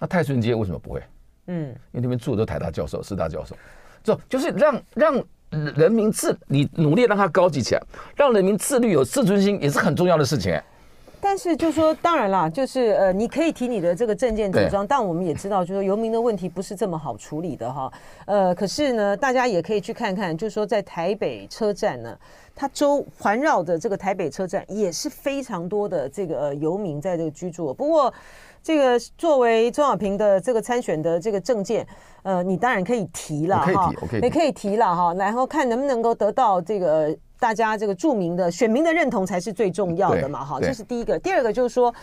[0.00, 1.02] 那泰顺街为什么不会？
[1.46, 3.56] 嗯，因为那边住的都台大教授、师大教授，
[4.02, 5.24] 就就是让让
[5.76, 7.82] 人民自你努力让他高级起来，
[8.16, 10.64] 让人民自律有自尊心也是很重要的事情哎。
[11.20, 17.92] 但是就说当然啦，就是呃，你可以提你的这个证件主张，但我们也知道，就是说游民的问题不是这么好处理的哈。
[18.26, 22.16] 呃，可是呢，大家也可以去看看，就是说在台北车站呢。
[22.60, 27.72] 它周环绕的这个台北车站也是非常多的这个游民在这个居住。
[27.72, 28.12] 不过，
[28.68, 31.86] 这个作为钟小平的这个参选的这个证件，
[32.22, 40.60] 呃，你当然可以提了哈，你可以提了哈，然后看能不能够得到这个大家这个著名的选民的认同才是最重要的嘛哈。
[40.60, 41.94] 这是第一个，第二个就是说。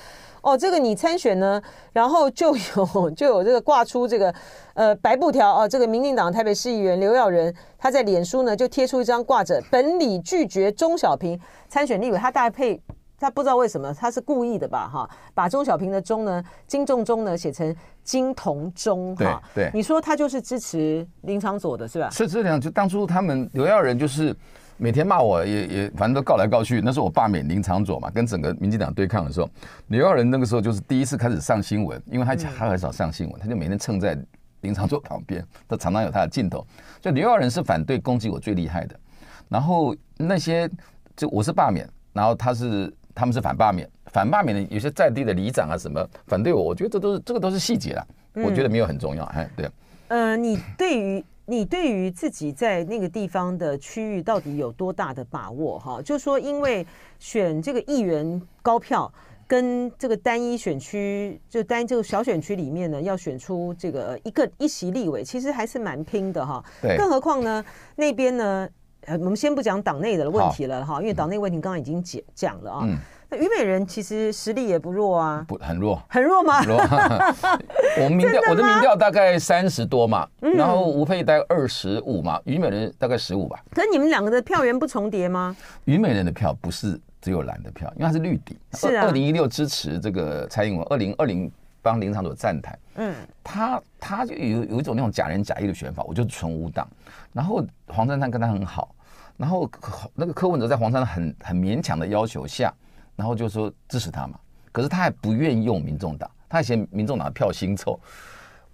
[0.41, 1.59] 哦，这个你参选呢，
[1.91, 4.31] 然后就有 就有这个挂出这个
[4.75, 12.79] 呃白布条哦，这个民进党台北市议员刘耀仁他在脸书呢就贴出一张挂着“本里拒绝钟小平参选立委”，他搭配
[13.19, 22.09] 他不知道为什么他是故意的吧哈，把钟小平的钟呢金重中呢写成金同中哈，对，你说他就是支持林长佐的是吧？
[22.09, 24.35] 是这样，就当初他们刘耀仁就是。
[24.77, 29.49] 每天骂我也也反正都告来告去，那时候我罢免林长佐嘛，跟整个民进党对抗的时候，
[29.87, 34.21] 刘耀仁那个时候就是第一次开始上新闻，因为他他很少上新闻，他就每天蹭在
[34.59, 36.67] 林长佐旁边，他常常有他的镜头。
[36.99, 38.99] 就刘耀仁是反对攻击我最厉害的，
[39.47, 40.69] 然后那些
[41.15, 49.67] 就我是罢免，然后他是他们是反罢免，反罢免的有些在地的里长啊什么反对我，我觉得这都是这个都是细节啦，我觉得没有很重要，哎，对。
[50.09, 51.25] 呃，你对于。
[51.47, 55.77] 你对于自己在那个地方的区域到底有多大的把握？
[55.77, 56.83] 哈，就说因为
[57.19, 59.13] 选这个议员高票，
[59.45, 66.65] 跟这个单一选区，就单一这个小选区里面呢，要选出这个一个一席立委，其实还是蛮拼的哈。
[66.81, 66.97] 对。
[66.97, 67.63] 更何况呢，
[67.95, 68.67] 那边呢，
[69.05, 72.79] 呃，我们先不讲党内的问题了哈，因为党内问题刚刚已经讲讲了啊。
[72.83, 72.97] 嗯。
[73.27, 76.63] 那虞美人其实实力也不弱啊，不很弱，很弱吗？
[76.63, 76.77] 弱
[77.97, 83.59] 我们民调，我的民调大概三十多嘛，嗯、然后吴佩大概二十五嘛，虞美人大概十五吧。
[83.71, 85.55] 可是你们两个的票源不重叠吗？
[85.85, 88.59] 虞美人的票不是只有蓝的票，因为他是绿底。
[88.73, 89.05] 是啊。
[89.05, 92.77] 二零一六支持这个蔡英文，二零二零帮林昶佐站台。
[92.97, 93.15] 嗯。
[93.43, 96.87] 他他就有有一种那种假仁假义的选法，我就纯无党。
[97.33, 98.94] 然后黄珊珊跟他很好，
[99.37, 99.69] 然后
[100.13, 102.73] 那个柯文哲在黄珊很很勉强的要求下。
[103.17, 104.37] 然后就说支持他嘛，
[104.73, 107.97] 可是他还不愿意用民众党，他嫌民众党的票腥臭。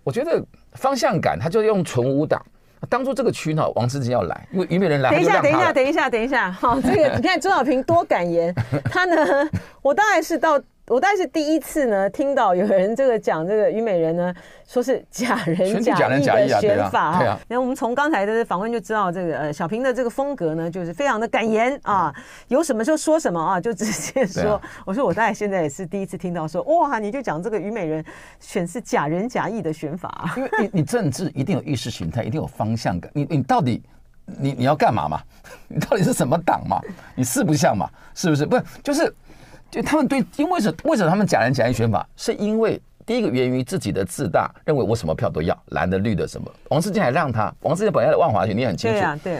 [0.03, 2.43] 我觉得方向感，他就用纯无党。
[2.89, 5.11] 当初这个区呢，王世坚要来，因为于美人来。
[5.11, 6.51] 等一下，等一下，等一下，等一下。
[6.51, 8.51] 好，这个你看周小平多敢言，
[8.85, 9.47] 他呢，
[9.83, 14.33] 我当然是到我大概是第一次呢，听到有人这个讲这个虞美人呢，
[14.67, 17.39] 说是假人假义的选法啊。
[17.47, 22.13] 那我们从刚才的访问就知道，这个呃小平的这个风格呢，就是非常的敢言啊，
[22.49, 24.61] 有什么就说什么啊，就直接说。
[24.85, 28.03] 我说我大概现在也是第一次听到说，哇，你就讲这个虞美人
[28.39, 33.81] 选是假人假义的选法，因为你你政治一定有意识形态，一定有方向感，你你到底
[34.25, 35.21] 你你要干嘛嘛？
[35.69, 36.81] 你到底是什么党嘛？
[37.15, 37.87] 你四不像嘛？
[38.13, 38.45] 是不是？
[38.45, 39.13] 不是就是。
[39.71, 46.51] 就他们对，因为什为什么他们假人假意选法，是因为第一个源于自己的自大，认为我什么票都要，蓝的绿的什么。
[46.69, 49.39] 王世坚还让他，王世坚本来的万华选你很清楚，对啊，对。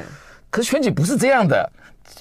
[0.49, 1.69] 可是选举不是这样的，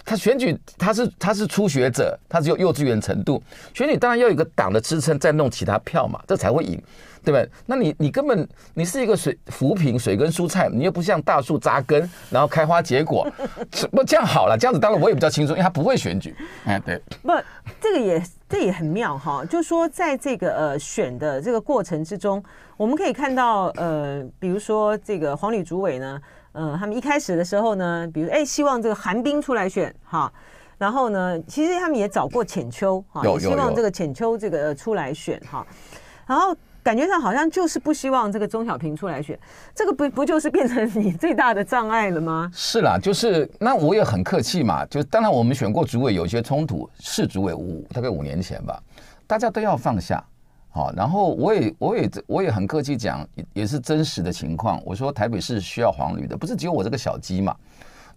[0.04, 3.42] 他选举他是他是初学者，他只有幼稚园程度，
[3.74, 6.80] 选举当然要有个党的支撑，再弄其他票嘛，这才会赢。
[7.22, 7.46] 对不对？
[7.66, 13.30] 那你你根本你是一个水浮萍水跟蔬菜，你又不像大树扎根，然后开花结果，
[13.92, 16.34] 不这样好了，这样子当然我也比较轻松，因为他不会选举。
[16.64, 17.30] 哎，对，不，
[17.78, 22.42] 这个也这也很妙哈，就说在这个呃选的这个过程之中，
[22.78, 26.18] 我们可以看到呃，比如说这个黄旅主委呢，
[26.52, 30.32] 呃，他们一开始的时候呢，比如哎希望这个韩冰出来选哈，
[30.78, 35.66] 然后呢，其实他们也找过浅秋哈，也希望这个浅秋这个出来选哈，
[36.26, 36.56] 然后。
[36.82, 39.38] 感觉上好像就是不希望这个钟小平出来选，
[39.74, 42.50] 这个不不就是变成你最大的障碍了吗？
[42.54, 48.82] 是啦，就是那我也很客气嘛，就当然我们选过主委有些冲突，是主委五大概五年前吧，
[49.26, 50.24] 大家都要放下，
[50.72, 57.54] 好，然后我也我也我也很客气讲，也是真实的情况，我说台北市需要黄旅的，不是只有我这个小鸡嘛，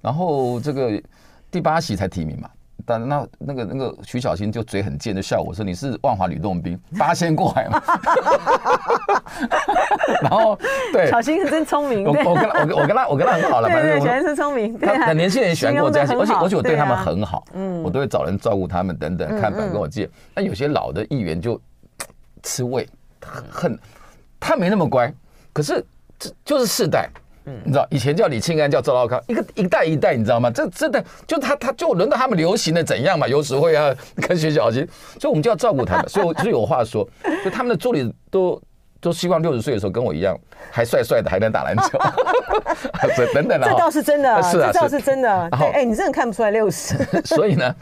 [0.02, 1.02] 然后这个
[1.50, 2.48] 第八席才提名嘛。
[2.86, 7.82] 但那那个那个徐小新就嘴很贱，就笑我说，你是万华吕洞宾八仙过海嘛？
[10.22, 10.60] 然后
[10.92, 20.10] 对小新是真聪明，我我跟他我跟我跟他我跟他很好了，反正小新是聪明，他年轻人喜欢跟我这样，而且而且我对他们很好，嗯，我都会找人照顾他们等等，看本跟我借。
[20.36, 21.58] 那有些老的议员就
[22.44, 22.88] 吃味，
[23.50, 23.80] 很
[24.40, 25.12] 他没那么乖，
[25.52, 25.84] 可是
[26.20, 27.10] 这就是世代。
[27.46, 30.52] 嗯，你知道以前叫李庆安，叫赵少康，一个一代一代，你知道吗？
[30.52, 33.28] 这真的就他他就轮到他们流行的怎样嘛？
[33.28, 33.94] 有时会啊，
[34.28, 34.88] 跟徐小新，
[35.20, 37.08] 所以我们就要照顾他们，所以我就有话说，
[37.44, 38.62] 就他们的助理都。
[39.04, 40.34] 都希望六十岁的时候跟我一样
[40.72, 42.00] 还帅帅的，还能打篮球，
[43.36, 43.62] 等等。
[43.62, 45.50] 这倒是真的，是啊，这倒是真的。
[45.52, 46.96] 哎哎，你真的看不出来六十。
[47.26, 47.76] 所以呢，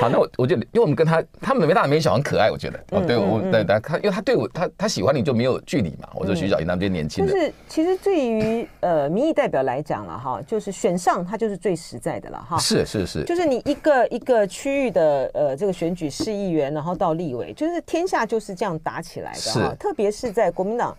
[0.00, 2.78] 好，那我我就，因为我们跟他，他们没大没小，很可爱，我觉得。
[2.92, 6.08] 哦，对，我对对，他因为他对我，他他喜欢你就没有距离嘛。
[6.14, 7.34] 我说徐小英他们这年轻人。
[7.34, 12.56] 就是其实对于呃民意代表来讲了哈，就是选上他就是最实在的了哈。
[12.56, 13.24] 是是是。
[13.24, 19.74] 就是你一个一个区域的呃这个选举市议员，然后到立委，就是天下就是这样打起来的哈。
[19.76, 20.67] 特别是在国。
[20.68, 20.94] 国民党，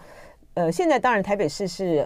[0.55, 2.03] 呃，现在当然台北市是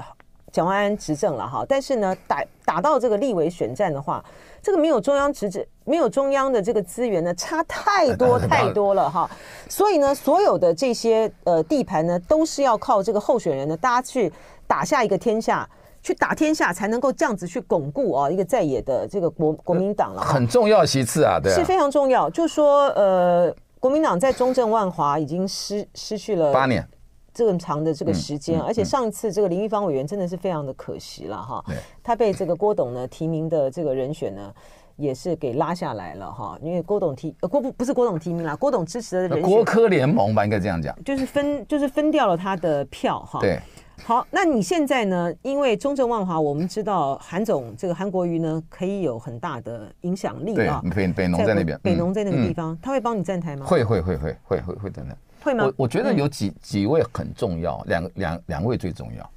[0.51, 4.23] 蒋万安执政了哈，但是呢，打打到这个立委选战的话，
[4.61, 9.29] 这个没有中央执政，没有中央的这个资源呢，差太多 太多了哈。
[9.69, 14.29] 所以呢，所有的这些呃地盘呢，都是要靠这个候选人呢，大家去
[14.67, 15.67] 打下一个天下，
[16.01, 20.21] 去打天下，才能够这样子去巩固啊一个在野的这个国国民党了。
[20.21, 22.29] 很重要其次啊，对啊，是非常重要。
[22.29, 26.85] 就说呃，国民党在中正万华已经失失去了八年。
[27.33, 31.65] 这么长的这个时间，而且上一次这个林玉芳委员真的是非常的可惜了哈，
[32.03, 34.53] 他被这个郭董呢提名的这个人选呢，
[34.95, 43.39] 也是给拉下来了哈，因为郭董提呃郭不不是郭董提名啦，郭董支持的人选郭科联盟吧，应该这样讲，就是分就是分掉了他的票哈。
[43.39, 43.59] 对，
[44.03, 45.33] 好，那你现在呢？
[45.41, 50.83] 因为中正万华，我们知道韩总这个韩国瑜呢，可以有很大的影响力啊。
[50.95, 53.65] 北北农在那边，北农在那个地方，他会帮你站台吗？
[53.65, 55.15] 会会会会会会会的呢。
[55.43, 55.65] 会吗？
[55.65, 59.29] 我我觉得有几几位很重要，两两两位最重要，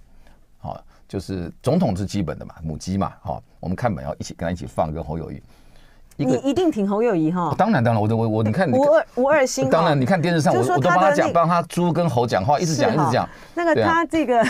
[0.58, 5.42] 好，就是总统是基本的嘛，母鸡嘛，好，我们看本要一起跟他一起放跟侯友谊，
[6.16, 7.54] 你一定挺侯友谊哈？
[7.58, 14.44] 当然当然，我我我你看吴二吴二星，当然你看电视上我我都帮他讲，帮他猪跟猴讲话，一直讲一直讲，那个他这个。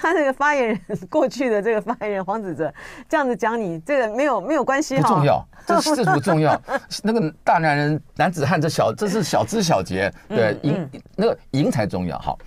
[0.00, 2.72] 他这个发言人， 过去的这个发言人黄子哲
[3.06, 6.58] 这样子讲你，这个没有没有关系哈，不重要，这这不重要。
[7.04, 12.18] 那个大男人男子汉，这小这是小枝小节，对赢、那个赢才重要。
[12.18, 12.38] 好，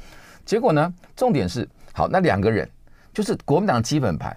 [0.44, 2.68] 结果呢，重点是好，那两个人
[3.14, 4.36] 就是国民党基本盘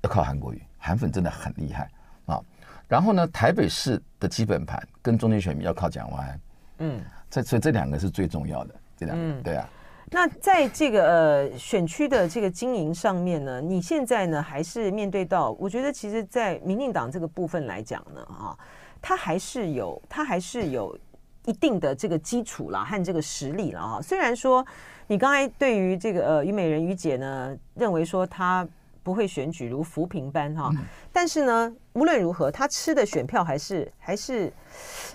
[0.00, 1.90] 要靠韩国瑜，韩粉真的很厉害
[2.24, 2.40] 啊。
[2.88, 6.40] 然后呢，台北市的基本盘跟中间选民要靠蒋万安，
[6.78, 9.68] 嗯，这所以这两个是最重要的，这两个、嗯、对啊。
[10.12, 18.58] 那在这个呃选区的这个经营上面呢，你现在呢还是面对到，我觉得其实，在民进党这个部分来讲呢，啊，
[19.00, 20.98] 他还是有他还是有
[21.46, 24.02] 一定的这个基础啦和这个实力了啊。
[24.02, 24.66] 虽然说
[25.06, 28.66] 你刚才对于这个呃虞美人虞姐呢认为说她
[29.04, 30.72] 不会选举如浮萍般哈。
[31.12, 34.52] 但是呢，无论如何，她吃的选票还是还是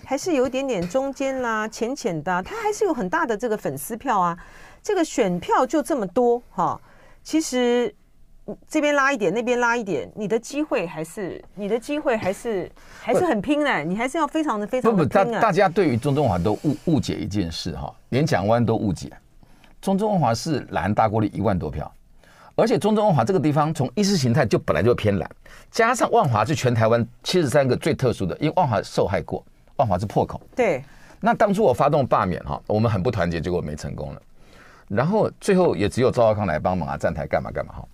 [0.06, 4.38] 还是有一点点中间啦、浅浅的，她还是有很大的这个粉丝票啊。
[4.86, 6.80] 这个选票就这么多哈，
[7.24, 7.94] 其实。
[8.68, 12.72] 这边拉一点，那边拉一点，你的机会还是你的机会还是
[13.02, 15.24] 还是很拼的，你还是要非常的非常的拼啊！
[15.24, 19.12] 不不，大大家对于中正万华都误误解一件事哈，连蒋万都误解，
[19.82, 21.92] 中正万华是蓝大过滤一万多票，
[22.54, 25.28] 而且中正万华这个地方从意识形态就本来就偏蓝，
[25.72, 29.44] 加上万华是全台湾七十三个最特殊的，因为万华受害过，
[29.78, 30.40] 万华是破口。
[30.56, 30.84] 对，
[31.20, 34.22] 那当初我发动罢免哈，我们很不团结，结果没成功了，
[34.88, 37.88] 然后最后也只有赵少康来帮忙啊，站台干嘛干嘛哈。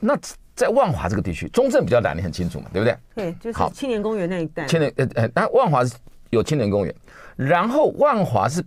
[0.00, 0.18] 那
[0.54, 2.96] 在万华这个地区，中正比较蓝，你很清楚嘛，对不对？
[3.14, 4.66] 对，就是青年公园那一带。
[4.66, 5.94] 青年呃呃，那万华是
[6.30, 6.94] 有青年公园，
[7.36, 8.62] 然后万华是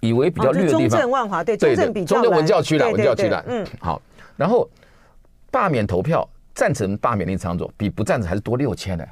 [0.00, 0.88] 以为比较绿的地方。
[0.88, 3.44] 中正万华对，中正比较中正文教区啦，文教区啦。
[3.46, 4.02] 嗯，好。
[4.36, 4.68] 然后
[5.50, 9.04] 罢免投票赞成罢免令场所比不赞成还是多六千呢。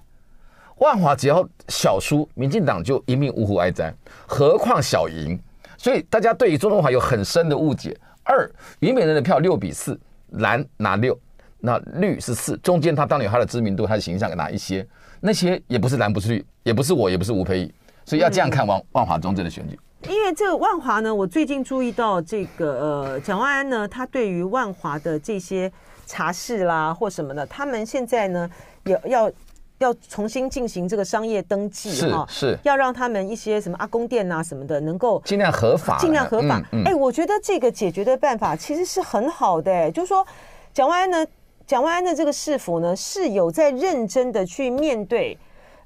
[0.79, 3.95] 万华只要小输，民进党就一命呜呼哀哉，
[4.27, 5.39] 何况小赢？
[5.77, 7.97] 所以大家对于中正万华有很深的误解。
[8.25, 8.51] 二，
[8.81, 9.99] 于美人的票六比四，
[10.31, 11.19] 蓝拿六。
[11.59, 14.87] 那绿是四，中间他当然有他的知名度，他的形象哪一些？
[15.21, 17.75] 那些也不是蓝，不是绿，也不是我，也不是吴沛忆，
[18.05, 19.79] 所以要这样看万万华中正的选举。
[20.03, 25.73] 因为这个万华呢，我最近注意到这个呃，蒋万安呢，他对于万华的这些
[26.05, 28.49] 茶室啦或什么的，他们现在呢
[28.85, 29.31] 也要
[29.79, 36.59] 要重新进行这个商业登记哈，是，是要让他们一些什么阿公店啊什么的能够尽量合法，尽量合法。
[36.59, 40.27] 哎、嗯嗯欸，我觉得这个解决的办法其实是很好的、欸，就是说
[40.73, 41.27] 蒋万安呢。
[41.67, 45.37] 蒋万安的这个市府呢，是有在认真的去面对，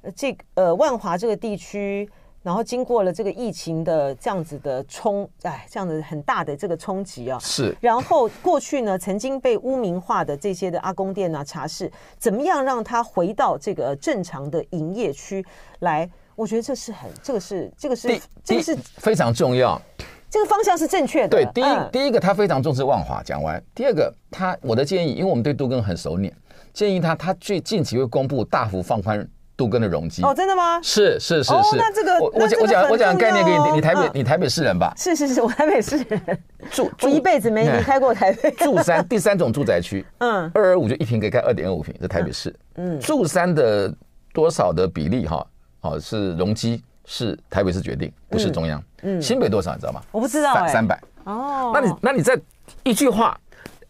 [0.03, 2.07] 呃，这呃万华这个地区，
[2.43, 7.37] 然后经过了这个疫情的这样子的冲，哎，这样的很大的这个冲击啊。
[7.39, 7.75] 是。
[7.79, 15.45] 然后过去呢，曾经被污名化的这些的阿公店啊、茶室，怎么样让它回到这个正常的营业区
[15.79, 16.09] 来？
[16.35, 19.79] 我觉得这是很，这个是，这个是，这个是非常重要。
[20.27, 21.29] 这个方向是正确的。
[21.29, 23.61] 对，第一，嗯、第一个他非常重视万华，讲完。
[23.75, 26.31] 第二个，他我的建议，因为我们对杜根很熟稔，
[26.73, 29.27] 建议他，他最近期会公布大幅放宽
[29.61, 30.23] 都更的容积。
[30.23, 30.79] 哦，真的吗？
[30.81, 31.53] 是是是是。
[31.53, 34.93] 哦，那这个我我讲我讲我讲概念给你，你台北、嗯、你台北市人吧？
[34.97, 36.19] 是是是，我台北市人。
[36.71, 38.49] 住，住我一辈子没离开过台北。
[38.51, 42.55] 住三第三种住宅区，嗯，二二五就一平可以盖二点二五平，在台北市。
[42.75, 43.93] 嗯，住三的
[44.33, 45.45] 多少的比例哈？
[45.79, 46.81] 好是容积。
[47.03, 48.81] 是台北市决定，不是中央。
[49.01, 50.01] 嗯，新北多少你知道吗？
[50.11, 50.65] 我不知道。
[50.67, 50.97] 三百。
[51.25, 52.39] 哦，那你那你再
[52.83, 53.37] 一句话，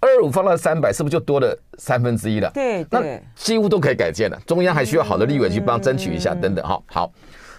[0.02, 2.52] 二二五放到三百，是不是就多了三分之一了？
[2.54, 3.02] 对，那
[3.36, 4.38] 几乎都可以改建了。
[4.45, 6.66] 中央还需要好的立委去帮争取一下，等等。
[6.66, 7.12] 哈，好。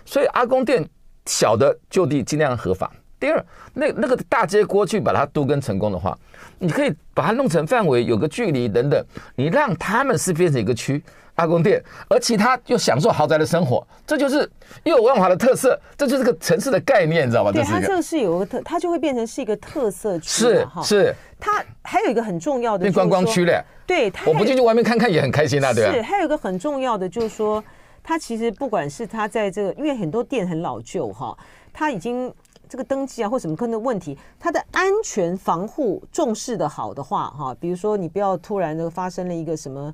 [0.05, 0.84] 所以阿公店
[1.24, 2.93] 小的就地尽量合法。
[3.20, 6.18] 第二，那那个大街过去把它都跟成功的话，
[6.59, 11.01] 你可以把它弄成范围有个距离等等，你让他们是变成一个区。
[11.37, 14.49] 阿公店，而其他又享受豪宅的生活，这就是
[14.85, 17.51] 又有万华的特色，这就是个城市的概念，你知道吗？
[17.51, 20.28] 对，它这个是有个特，它就会变成是一个特色区。
[20.28, 23.62] 是是，它还有一个很重要的，变观光区嘞。
[23.87, 25.93] 对，我不进去外面看看也很开心啊，对啊。
[25.93, 27.64] 是，还有一个很重要的就是说，
[28.03, 31.37] 它其实不管是它在这个，因为很多店很老旧哈，
[31.72, 32.33] 它已经
[32.68, 39.93] 这个登记啊或什么可能问题，它的安全防护重视的好的话哈，比如说你不要突然的发生了一个什么。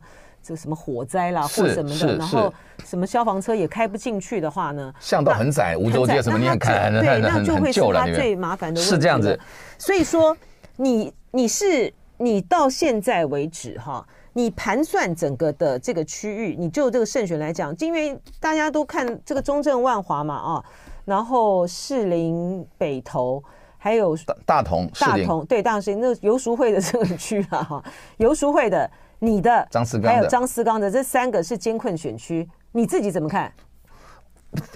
[0.48, 2.50] 这个什么火灾啦，或什么的，然后
[2.82, 4.90] 什么消防车也开不进去的话呢？
[4.98, 8.90] 巷道很窄，梧州街什么你很开，对，那就会是他最麻烦的问题。
[8.90, 9.38] 是这样子，
[9.76, 10.34] 所以说
[10.76, 20.64] 你你是你到现在为止哈，你盘算整个的这个区域，你就这个胜选来讲，因为大家都看这个中正万华嘛啊，
[21.04, 23.44] 然后士林北投
[23.76, 27.84] 还有大同大同对大同那游淑会的这个区啊哈，
[28.16, 28.90] 游淑会的。
[29.18, 33.52] 你的张思刚，还有张思刚的这三个是艰困选区，你自己怎么看？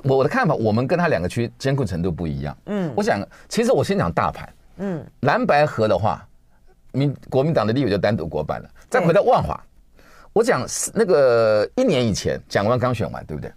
[0.05, 2.57] 我的看法，我们跟他两个区艰困程度不一样。
[2.67, 4.53] 嗯，我想，其实我先讲大盘。
[4.77, 6.27] 嗯，蓝白河的话，
[6.91, 8.69] 民国民党的立委就单独过半了。
[8.91, 9.59] 再回到万华，
[10.33, 13.51] 我讲那个一年以前蒋万安刚选完，对不对？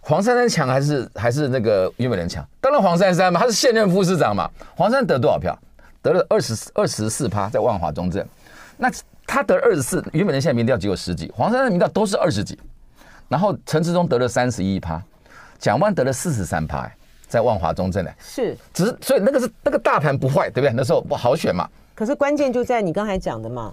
[0.00, 2.44] 黄珊珊强还是还是那个于美人强？
[2.60, 4.50] 当然黄珊珊嘛，他是现任副市长嘛。
[4.74, 5.56] 黄珊珊得多少票？
[6.02, 8.26] 得了二十二十四趴，在万华中正。
[8.78, 8.90] 那。
[9.26, 12.58] 他得二十四，原本人现在民调只有十几，黄珊珊的民调都是二十几，
[13.28, 15.02] 然后陈志忠得了三十一趴，
[15.58, 16.90] 蒋万得了四十三趴，
[17.26, 20.72] 在万华中正呢，是，只是所以那个是那个大盘不坏，对不对？
[20.72, 21.68] 那时候不好选嘛。
[21.94, 23.72] 可是关键就在你刚才讲的嘛，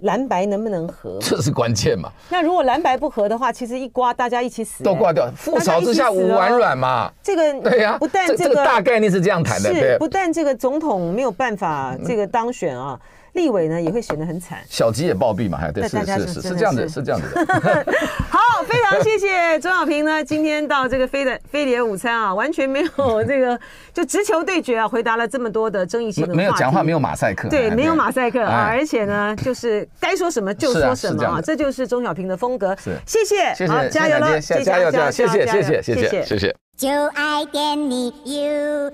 [0.00, 1.18] 蓝白能不能合？
[1.20, 2.10] 这是关键嘛。
[2.28, 5.30] 那如果蓝白不合的话，其实一刮大家一起死，都挂掉。
[5.38, 7.12] 覆巢之下无完卵嘛。
[7.22, 12.98] 这个对呀，不但这个大概念是这样谈的，是不但这个总统没有办法这个当选啊。
[13.36, 17.02] 立委呢也会显得很惨，小鸡也暴毙嘛，还对，是是是是这样子，是。
[17.02, 17.44] 这样子的。
[18.28, 23.56] 好，非常谢谢钟小平呢，今天到这个飞的飞碟午餐啊，完全没有这个
[23.94, 32.74] 就直球对决啊，回答了这么多的争议性的，没有讲话，没有马赛克，对，没有马赛克啊，而且呢，就是该说什么就说什么啊，这就是钟小平的风格。
[32.82, 36.56] 是，谢谢，谢谢，加油了，加油，加油，谢谢，谢谢，谢谢，谢谢，谢谢。
[36.76, 38.90] 就爱点你 UFO